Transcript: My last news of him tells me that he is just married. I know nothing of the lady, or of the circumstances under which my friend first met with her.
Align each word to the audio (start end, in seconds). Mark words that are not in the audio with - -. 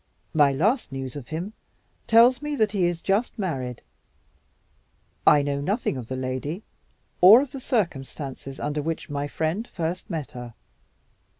My 0.33 0.51
last 0.51 0.91
news 0.91 1.15
of 1.15 1.27
him 1.27 1.53
tells 2.07 2.41
me 2.41 2.55
that 2.55 2.71
he 2.71 2.85
is 2.87 3.03
just 3.03 3.37
married. 3.37 3.83
I 5.27 5.43
know 5.43 5.61
nothing 5.61 5.95
of 5.95 6.07
the 6.07 6.15
lady, 6.15 6.63
or 7.21 7.39
of 7.39 7.51
the 7.51 7.59
circumstances 7.59 8.59
under 8.59 8.81
which 8.81 9.11
my 9.11 9.27
friend 9.27 9.67
first 9.67 10.09
met 10.09 10.29
with 10.29 10.31
her. 10.31 10.53